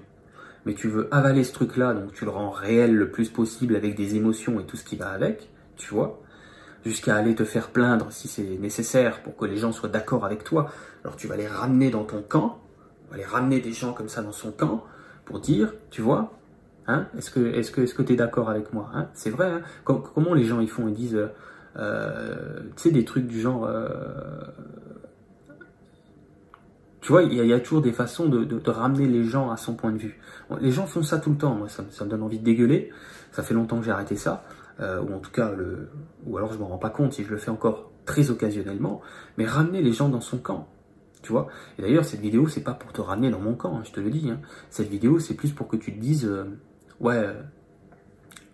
[0.66, 3.96] Mais tu veux avaler ce truc-là, donc tu le rends réel le plus possible avec
[3.96, 6.20] des émotions et tout ce qui va avec, tu vois,
[6.84, 10.44] jusqu'à aller te faire plaindre si c'est nécessaire pour que les gens soient d'accord avec
[10.44, 10.70] toi.
[11.04, 12.60] Alors tu vas les ramener dans ton camp,
[13.08, 14.84] on va les ramener des gens comme ça dans son camp
[15.24, 16.32] pour dire, tu vois,
[16.86, 19.50] hein, est-ce que est-ce que est-ce que tu es d'accord avec moi hein C'est vrai.
[19.50, 20.88] Hein comment les gens ils font?
[20.88, 21.28] Ils disent,
[21.76, 23.64] euh, tu sais, des trucs du genre.
[23.64, 23.88] Euh,
[27.00, 29.92] tu vois, il y, a toujours des façons de, ramener les gens à son point
[29.92, 30.18] de vue.
[30.60, 31.54] Les gens font ça tout le temps.
[31.54, 32.90] Moi, ça, me donne envie de dégueuler.
[33.30, 34.44] Ça fait longtemps que j'ai arrêté ça,
[34.80, 35.52] euh, ou en tout cas,
[36.26, 39.00] ou alors je m'en rends pas compte si je le fais encore très occasionnellement.
[39.36, 40.68] Mais ramener les gens dans son camp.
[41.22, 43.82] Tu vois Et d'ailleurs, cette vidéo, c'est pas pour te ramener dans mon camp, hein,
[43.84, 44.30] je te le dis.
[44.30, 44.40] Hein.
[44.70, 46.44] Cette vidéo, c'est plus pour que tu te dises, euh,
[47.00, 47.34] ouais, euh,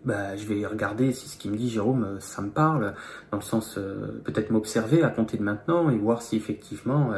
[0.05, 2.95] bah, je vais regarder si ce qu'il me dit, Jérôme, ça me parle,
[3.31, 3.79] dans le sens,
[4.25, 7.13] peut-être m'observer à compter de maintenant et voir si effectivement,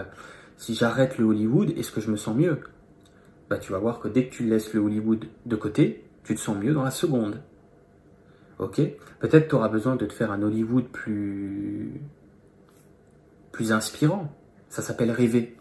[0.57, 2.61] si j'arrête le Hollywood, est-ce que je me sens mieux?
[3.49, 6.41] Bah, tu vas voir que dès que tu laisses le Hollywood de côté, tu te
[6.41, 7.41] sens mieux dans la seconde.
[8.59, 8.81] Ok?
[9.21, 12.01] Peut-être tu auras besoin de te faire un Hollywood plus
[13.53, 14.33] plus inspirant.
[14.69, 15.57] Ça s'appelle rêver.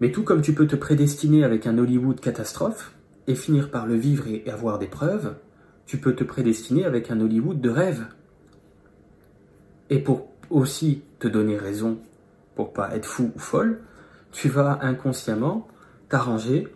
[0.00, 2.94] Mais tout comme tu peux te prédestiner avec un Hollywood catastrophe
[3.26, 5.34] et finir par le vivre et avoir des preuves,
[5.86, 8.06] tu peux te prédestiner avec un Hollywood de rêve.
[9.90, 11.98] Et pour aussi te donner raison,
[12.54, 13.80] pour pas être fou ou folle,
[14.32, 15.68] tu vas inconsciemment
[16.08, 16.68] t'arranger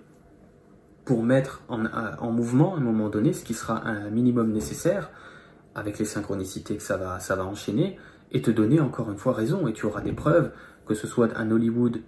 [1.05, 5.11] pour mettre en, en, mouvement à un moment donné ce qui sera un minimum nécessaire
[5.75, 7.99] avec les synchronicités que ça va, ça va enchaîner
[8.33, 10.53] et te donner encore une fois raison et tu auras des preuves
[10.87, 12.01] que ce soit un Hollywood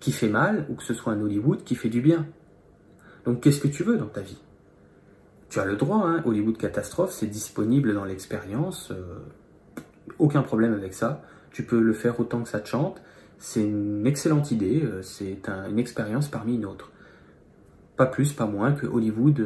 [0.00, 2.26] qui fait mal ou que ce soit un Hollywood qui fait du bien.
[3.24, 4.38] Donc qu'est-ce que tu veux dans ta vie?
[5.48, 9.18] Tu as le droit, hein, Hollywood catastrophe, c'est disponible dans l'expérience, euh,
[10.18, 11.22] aucun problème avec ça.
[11.56, 13.00] Tu peux le faire autant que ça te chante.
[13.38, 15.38] C'est une excellente idée, euh, c'est
[15.70, 16.92] une expérience parmi une autre.
[17.96, 19.40] Pas plus, pas moins que Hollywood,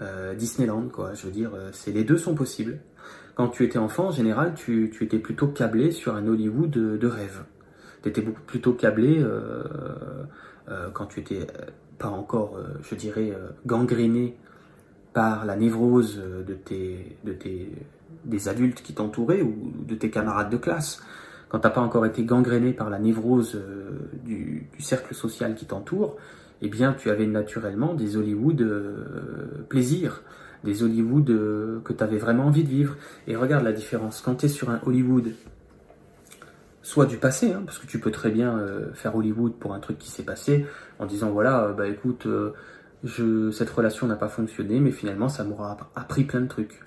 [0.00, 1.14] euh, Disneyland, quoi.
[1.14, 1.52] Je veux dire,
[1.86, 2.80] les deux sont possibles
[3.34, 7.44] quand tu étais enfant, en général, tu, étais plutôt câblé sur un Hollywood de, rêve.
[8.02, 9.64] Tu étais beaucoup plutôt câblé euh,
[10.68, 13.32] euh, quand tu étais euh, pas encore, je dirais,
[13.64, 14.36] gangréné
[15.12, 17.70] par la névrose de tes, de tes,
[18.24, 21.02] des adultes qui t'entouraient ou de tes camarades de classe.
[21.48, 23.60] Quand tu n'as pas encore été gangréné par la névrose
[24.24, 26.16] du, du cercle social qui t'entoure,
[26.62, 28.66] eh bien, tu avais naturellement des Hollywood
[29.68, 30.22] plaisir
[30.64, 32.96] des Hollywood euh, que tu avais vraiment envie de vivre.
[33.26, 34.20] Et regarde la différence.
[34.20, 35.32] Quand tu sur un Hollywood,
[36.82, 39.80] soit du passé, hein, parce que tu peux très bien euh, faire Hollywood pour un
[39.80, 40.66] truc qui s'est passé,
[40.98, 42.26] en disant voilà, euh, bah écoute,
[43.04, 46.80] cette relation n'a pas fonctionné, mais finalement ça m'aura appris plein de trucs.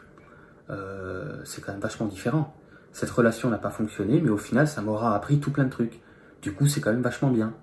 [0.67, 2.55] C'est quand même vachement différent.
[2.91, 5.99] Cette relation n'a pas fonctionné, mais au final ça m'aura appris tout plein de trucs.
[6.41, 7.53] Du coup, c'est quand même vachement bien.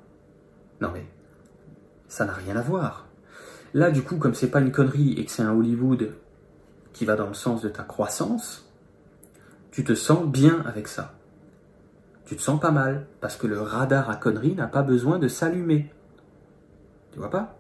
[0.81, 1.07] Non mais,
[2.09, 3.07] ça n'a rien à voir.
[3.75, 6.11] Là, du coup, comme c'est pas une connerie et que c'est un Hollywood
[6.93, 8.69] qui va dans le sens de ta croissance,
[9.71, 11.15] tu te sens bien avec ça.
[12.27, 15.29] Tu te sens pas mal, parce que le radar à conneries n'a pas besoin de
[15.29, 15.91] s'allumer.
[17.13, 17.59] Tu vois pas?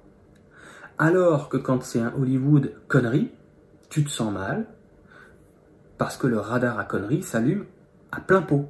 [0.99, 3.31] Alors que quand c'est un Hollywood connerie,
[3.89, 4.67] tu te sens mal,
[5.99, 7.65] parce que le radar à conneries s'allume
[8.11, 8.69] à plein pot.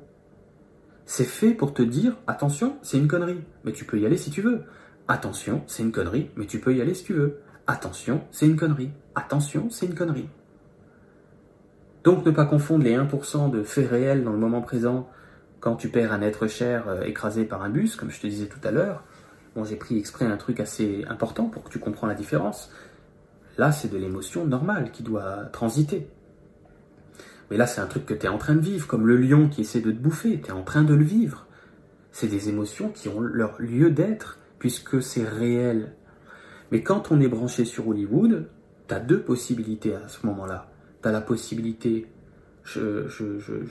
[1.07, 4.31] C'est fait pour te dire, attention, c'est une connerie, mais tu peux y aller si
[4.31, 4.63] tu veux.
[5.09, 7.41] Attention, c'est une connerie, mais tu peux y aller si tu veux.
[7.67, 8.91] Attention, c'est une connerie.
[9.15, 10.29] Attention, c'est une connerie.
[12.05, 15.09] Donc ne pas confondre les 1% de faits réels dans le moment présent
[15.61, 18.47] quand tu perds un être cher euh, écrasé par un bus, comme je te disais
[18.47, 19.05] tout à l'heure.
[19.55, 22.71] Bon, j'ai pris exprès un truc assez important pour que tu comprennes la différence.
[23.59, 26.09] Là, c'est de l'émotion normale qui doit transiter.
[27.53, 29.51] Mais là, c'est un truc que tu es en train de vivre, comme le lion
[29.51, 31.47] qui essaie de te bouffer, tu es en train de le vivre.
[32.11, 35.93] C'est des émotions qui ont leur lieu d'être puisque c'est réel.
[36.71, 38.49] Mais quand on est branché sur Hollywood,
[38.89, 40.71] tu as deux possibilités à ce moment-là.
[41.03, 42.07] Tu as la possibilité,
[42.65, 42.81] je,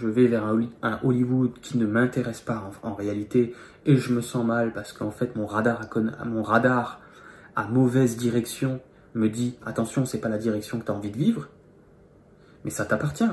[0.08, 3.56] vais vers un, Hollywood qui ne m'intéresse pas en, réalité,
[3.88, 7.02] et je me sens mal parce qu'en fait mon radar, à, radar
[7.72, 8.80] mauvaise direction
[9.16, 11.48] me dit attention, c'est pas la direction que tu as envie de vivre,
[12.64, 13.26] mais ça t'appartient.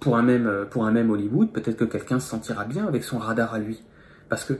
[0.00, 3.18] Pour un, même, pour un même Hollywood, peut-être que quelqu'un se sentira bien avec son
[3.18, 3.82] radar à lui.
[4.28, 4.54] Parce que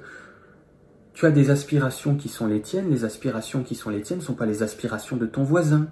[1.13, 4.25] tu as des aspirations qui sont les tiennes, les aspirations qui sont les tiennes ne
[4.25, 5.89] sont pas les aspirations de ton voisin.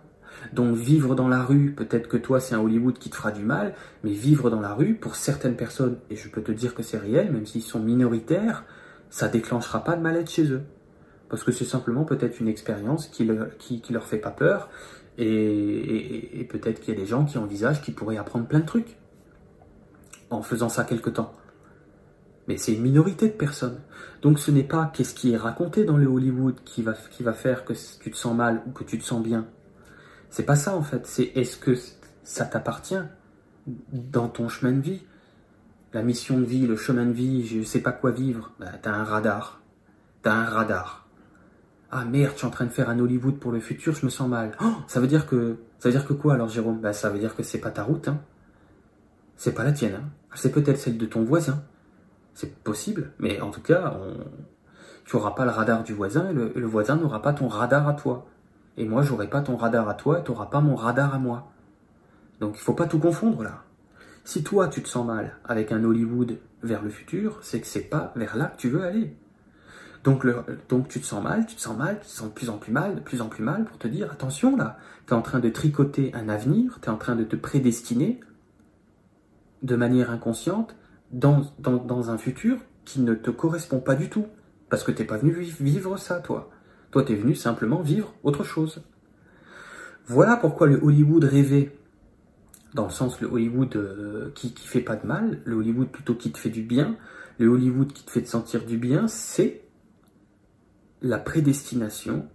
[0.53, 3.45] Donc vivre dans la rue, peut-être que toi c'est un Hollywood qui te fera du
[3.45, 6.83] mal, mais vivre dans la rue, pour certaines personnes, et je peux te dire que
[6.83, 8.65] c'est réel, même s'ils sont minoritaires,
[9.11, 10.63] ça déclenchera pas de mal-être chez eux.
[11.29, 14.69] Parce que c'est simplement peut-être une expérience qui, qui, leur fait pas peur,
[15.19, 18.97] et, peut-être qu'il y a des gens qui envisagent qu'ils pourraient apprendre plein de trucs
[20.31, 21.33] en faisant ça quelque temps.
[22.49, 23.81] Mais c'est une minorité de personnes.
[24.23, 27.73] Donc ce n'est pas qu'est-ce qui est raconté dans le Hollywood qui va, faire que
[28.01, 29.47] tu te sens mal ou que tu te sens bien.
[30.31, 31.07] C'est pas ça en fait.
[31.07, 31.77] C'est est-ce que
[32.25, 33.03] ça t'appartient
[33.67, 35.03] dans ton chemin de vie?
[35.93, 38.53] La mission de vie, le chemin de vie, je sais pas quoi vivre.
[38.59, 39.61] Bah, t'as un radar.
[40.23, 41.02] T'as un radar.
[41.95, 44.11] Ah merde, je suis en train de faire un Hollywood pour le futur, je me
[44.11, 44.53] sens mal.
[44.63, 46.81] Oh, ça veut dire que ça veut dire que quoi alors Jérôme?
[46.81, 48.09] Bah ça veut dire que c'est pas ta route.
[48.09, 48.19] Hein.
[49.37, 49.97] C'est pas la tienne.
[49.97, 50.09] Hein.
[50.35, 51.63] C'est peut-être celle de ton voisin.
[52.33, 53.95] C'est possible, mais en tout cas,
[55.05, 57.93] tu n'auras pas le radar du voisin et le, voisin n'aura pas ton radar à
[57.93, 58.27] toi.
[58.79, 61.19] Et moi, j'aurai pas ton radar à toi et tu n'auras pas mon radar à
[61.19, 61.53] moi.
[62.41, 63.65] Donc il faut pas tout confondre là.
[64.25, 67.83] Si toi tu te sens mal avec un Hollywood vers le futur, c'est que c'est
[67.83, 69.15] pas vers là que tu veux aller.
[70.05, 72.59] Donc, tu te sens mal, tu te sens mal, tu te sens de plus en
[72.59, 75.23] plus mal, de plus en plus mal pour te dire attention là, tu es en
[75.23, 78.21] train de tricoter un avenir, tu es en train de te prédestiner
[79.63, 80.75] de manière inconsciente
[81.13, 84.27] dans, dans, un futur qui ne te correspond pas du tout.
[84.71, 86.51] Parce que t'es pas venu vivre ça, toi.
[86.91, 88.83] Toi, tu es venu simplement vivre autre chose.
[90.07, 91.79] Voilà pourquoi le Hollywood rêvé,
[92.75, 96.15] dans le sens le Hollywood euh, qui, qui fait pas de mal, le Hollywood plutôt
[96.15, 96.97] qui te fait du bien,
[97.39, 99.63] le Hollywood qui te fait te sentir du bien, c'est
[101.03, 102.29] la prédestination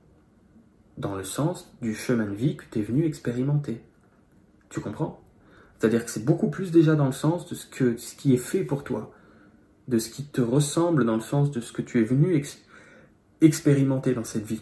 [0.98, 3.82] dans le sens du chemin de vie que tu es venu expérimenter.
[4.70, 5.24] Tu comprends?
[5.78, 8.38] C'est-à-dire que c'est beaucoup plus déjà dans le sens de ce, que, ce qui est
[8.38, 9.14] fait pour toi,
[9.88, 12.44] de ce qui te ressemble dans le sens de ce que tu es venu
[13.42, 14.62] expérimenter dans cette vie.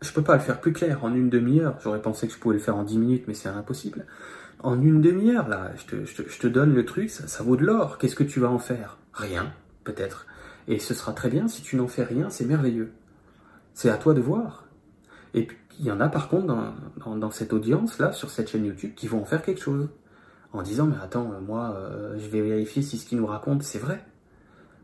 [0.00, 1.78] Je peux pas le faire plus clair en une demi-heure.
[1.82, 4.06] J'aurais pensé que je pouvais le faire en dix minutes, mais c'est impossible.
[4.60, 7.98] En une demi-heure, là, je te, donne le truc, ça vaut de l'or.
[7.98, 8.98] Qu'est-ce que tu vas en faire?
[9.12, 9.52] Rien,
[9.84, 10.26] peut-être.
[10.68, 11.48] Et ce sera très bien.
[11.48, 12.92] Si tu n'en fais rien, c'est merveilleux.
[13.74, 14.66] C'est à toi de voir.
[15.34, 16.46] Et puis, il y en a par contre
[17.06, 19.88] dans, cette audience-là, sur cette chaîne YouTube, qui vont en faire quelque chose.
[20.52, 23.62] En disant, mais attends, euh, moi, euh, je vais vérifier si ce qu'il nous raconte,
[23.62, 24.04] c'est vrai.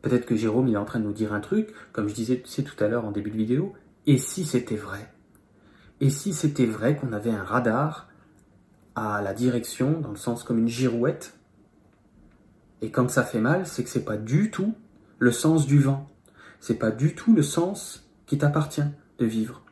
[0.00, 2.36] Peut-être que Jérôme, il est en train de nous dire un truc, comme je disais
[2.38, 3.74] tout à l'heure en début de vidéo.
[4.06, 5.12] Et si c'était vrai?
[6.00, 8.08] Et si c'était vrai qu'on avait un radar
[8.94, 11.34] à la direction, dans le sens comme une girouette?
[12.80, 14.74] Et quand ça fait mal, c'est que c'est pas du tout
[15.18, 16.10] le sens du vent.
[16.60, 18.82] C'est pas du tout le sens qui t'appartient
[19.18, 19.62] de vivre.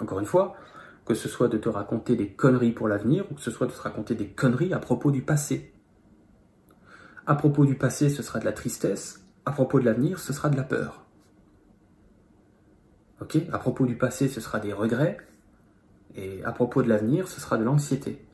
[0.00, 0.56] Encore une fois,
[1.04, 3.72] que ce soit de te raconter des conneries pour l'avenir ou que ce soit de
[3.72, 5.72] te raconter des conneries à propos du passé.
[7.26, 10.48] À propos du passé, ce sera de la tristesse, à propos de l'avenir, ce sera
[10.48, 11.04] de la peur.
[13.20, 13.38] Ok?
[13.52, 15.18] À propos du passé, ce sera des regrets,
[16.16, 18.24] et à propos de l'avenir, ce sera de l'anxiété.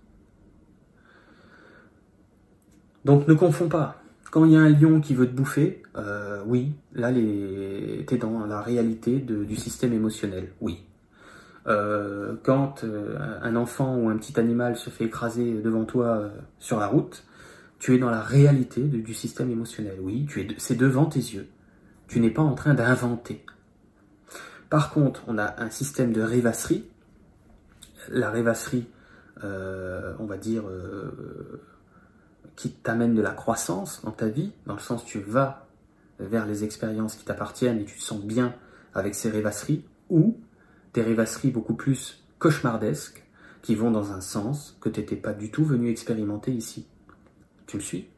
[3.04, 3.97] Donc ne confonds pas.
[4.30, 8.18] Quand il y a un lion qui veut te bouffer, euh, oui, là, tu es
[8.18, 10.84] dans la réalité du système émotionnel, oui.
[11.66, 16.78] Euh, quand euh, un enfant ou un petit animal se fait écraser devant toi sur
[16.78, 17.24] la route,
[17.78, 19.98] tu es dans la réalité du système émotionnel.
[20.00, 20.26] Oui,
[20.58, 21.46] c'est devant tes yeux.
[22.06, 23.44] Tu n'es pas en train d'inventer.
[24.68, 26.84] Par contre, on a un système de rêvasserie.
[28.10, 28.86] La rêvasserie,
[29.42, 30.64] on va dire,
[32.58, 35.68] qui t'amène de la croissance dans ta vie, dans le sens tu vas
[36.18, 38.52] vers les expériences qui t'appartiennent et tu te sens bien
[38.94, 40.36] avec ces rêvasseries, ou
[40.92, 43.24] des rêvasseries beaucoup plus cauchemardesques
[43.62, 46.88] qui vont dans un sens que tu n'étais pas du tout venu expérimenter ici.
[47.68, 48.08] Tu me suis?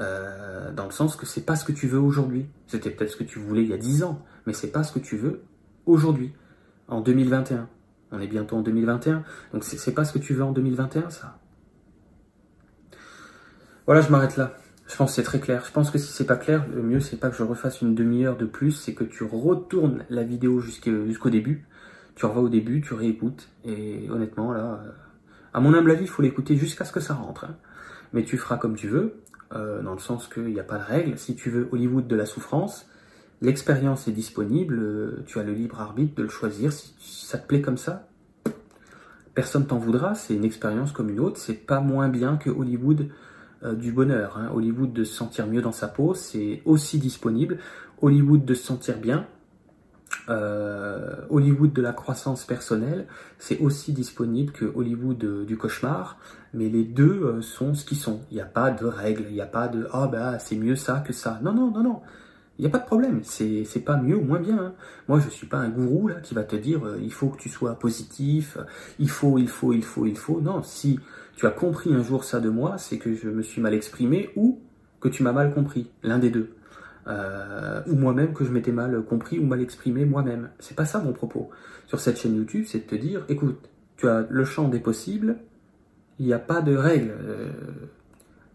[0.00, 2.48] Euh, Dans le sens que c'est pas ce que tu veux aujourd'hui.
[2.66, 4.92] C'était peut-être ce que tu voulais il y a 10 ans, mais c'est pas ce
[4.92, 5.44] que tu veux
[5.86, 6.32] aujourd'hui,
[6.88, 7.68] en 2021.
[8.10, 11.38] On est bientôt en 2021, donc c'est pas ce que tu veux en 2021, ça?
[13.86, 14.54] Voilà, je m'arrête là.
[14.86, 15.64] Je pense que c'est très clair.
[15.66, 17.94] Je pense que si c'est pas clair, le mieux c'est pas que je refasse une
[17.94, 21.66] demi-heure de plus, c'est que tu retournes la vidéo jusqu'au début
[22.14, 24.90] tu revois au début, tu réécoutes, et honnêtement, là, euh,
[25.52, 27.44] à mon humble avis, il faut l'écouter jusqu'à ce que ça rentre.
[27.44, 27.56] Hein.
[28.12, 29.20] Mais tu feras comme tu veux,
[29.52, 31.18] euh, dans le sens qu'il n'y a pas de règle.
[31.18, 32.86] Si tu veux Hollywood de la souffrance,
[33.40, 36.72] l'expérience est disponible, euh, tu as le libre arbitre de le choisir.
[36.72, 38.06] Si, ça te plaît comme ça,
[39.34, 43.08] personne t'en voudra, c'est une expérience comme une autre, c'est pas moins bien que Hollywood
[43.72, 44.36] du bonheur.
[44.38, 44.50] Hein.
[44.54, 47.58] Hollywood de se sentir mieux dans sa peau, c'est aussi disponible.
[48.02, 49.26] Hollywood de se sentir bien,
[50.28, 53.06] euh, Hollywood de la croissance personnelle,
[53.38, 56.18] c'est aussi disponible que Hollywood euh, du cauchemar,
[56.52, 58.20] mais les deux euh, sont ce qu'ils sont.
[58.30, 60.76] Il n'y a pas de règles, il n'y a pas de ah bah c'est mieux
[60.76, 61.40] ça que ça.
[61.42, 62.00] Non non non non.
[62.58, 64.56] Il n'y a pas de problème, c'est pas mieux ou moins bien.
[64.58, 64.74] Hein.
[65.08, 67.36] Moi, je suis pas un gourou là qui va te dire euh, il faut que
[67.36, 68.58] tu sois positif,
[69.00, 70.40] il faut, il faut, il faut, il faut.
[70.40, 71.00] Non, si
[71.36, 74.30] tu as compris un jour ça de moi, c'est que je me suis mal exprimé
[74.36, 74.60] ou
[75.00, 76.54] que tu m'as mal compris, l'un des deux.
[77.06, 80.50] Euh, ou moi-même que je m'étais mal compris ou mal exprimé moi-même.
[80.58, 81.50] C'est pas ça mon propos.
[81.86, 85.36] Sur cette chaîne YouTube, c'est de te dire écoute, tu as le champ des possibles,
[86.18, 87.12] il n'y a pas de règles.
[87.20, 87.50] Euh,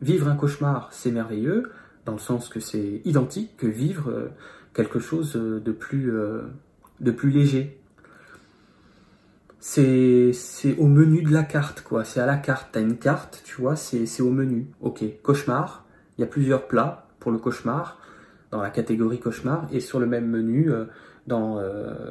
[0.01, 1.71] vivre un cauchemar, c'est merveilleux
[2.05, 4.29] dans le sens que c'est identique que vivre euh,
[4.73, 6.11] quelque chose de plus,
[6.99, 7.78] de plus léger.
[9.59, 10.31] C'est,
[10.77, 12.03] au menu de la carte, quoi.
[12.03, 12.69] C'est à la carte.
[12.71, 14.67] T'as une carte, tu vois, c'est, au menu.
[14.81, 15.85] Ok, cauchemar.
[16.17, 17.99] Il y a plusieurs plats pour le cauchemar,
[18.51, 20.85] dans la catégorie cauchemar, et sur le même menu, euh,
[21.27, 21.61] dans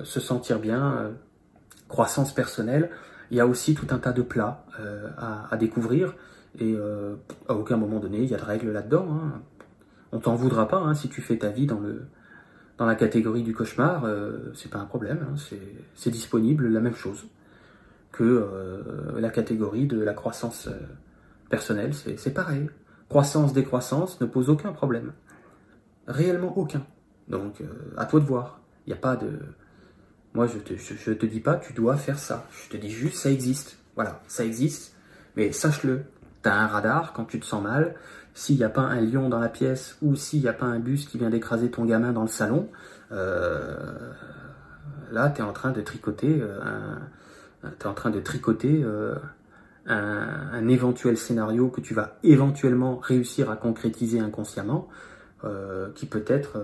[0.04, 1.12] se sentir bien,
[1.88, 2.90] croissance personnelle,
[3.30, 4.64] il y a aussi tout un tas de plats
[5.18, 6.14] à, découvrir.
[6.60, 6.76] Et
[7.48, 9.08] à aucun moment donné, il y a de règles là-dedans.
[9.10, 9.42] Hein
[10.12, 14.04] on t'en voudra pas hein, si tu fais ta vie dans la catégorie du cauchemar,
[14.04, 15.34] euh, c'est pas un problème, hein,
[15.94, 17.26] c'est disponible la même chose
[18.18, 20.72] que euh, la catégorie de la croissance euh,
[21.50, 22.68] personnelle, c'est pareil.
[23.08, 25.12] Croissance, décroissance ne pose aucun problème.
[26.08, 26.84] Réellement aucun.
[27.28, 27.62] Donc
[27.96, 28.60] à toi de voir.
[28.86, 29.30] Il n'y a pas de...
[30.34, 32.46] Moi je te, dis pas tu dois faire ça.
[32.64, 33.78] Je te dis juste ça existe.
[33.94, 34.94] Voilà, ça existe.
[35.36, 36.02] Mais sache-le,
[36.42, 37.94] tu as un radar quand tu te sens mal,
[38.34, 40.80] s'il n'y a pas un lion dans la pièce ou s'il n'y a pas un
[40.80, 42.68] bus qui vient d'écraser ton gamin dans le salon,
[43.12, 44.12] euh,
[45.10, 46.60] là, tu es en train de tricoter, euh,
[47.62, 49.14] un, es en train de tricoter euh,
[49.86, 54.88] un, éventuel scénario que tu vas éventuellement réussir à concrétiser inconsciemment,
[55.94, 56.58] qui peut-être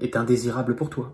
[0.00, 1.12] est indésirable pour toi.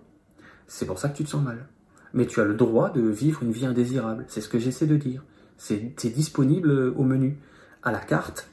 [0.67, 1.67] C'est pour ça que tu te sens mal.
[2.13, 4.27] Mais tu as le droit de vivre une vie indésirable.
[4.29, 5.25] C'est ce que j'essaie de dire.
[5.57, 7.39] C'est disponible au menu.
[7.83, 8.51] À la carte,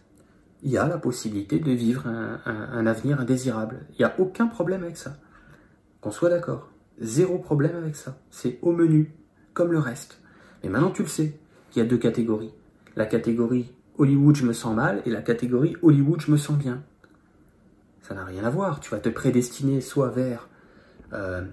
[0.64, 3.86] il y a la possibilité de vivre un, avenir indésirable.
[3.92, 5.18] Il n'y a aucun problème avec ça.
[6.00, 6.70] Qu'on soit d'accord.
[7.02, 8.18] Zéro problème avec ça.
[8.32, 9.14] C'est au menu,
[9.54, 10.22] comme le reste.
[10.64, 11.38] Mais maintenant tu le sais,
[11.72, 12.54] qu'il y a deux catégories.
[12.96, 16.84] La catégorie Hollywood, je me sens mal, et la catégorie Hollywood, je me sens bien.
[18.02, 18.80] Ça n'a rien à voir.
[18.80, 20.50] Tu vas te prédestiner soit vers
[21.14, 21.44] euh,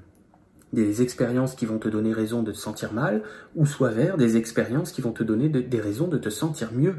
[0.73, 3.23] des expériences qui vont te donner raison de te sentir mal,
[3.57, 6.97] ou soit vers des expériences qui vont te donner des raisons de te sentir mieux.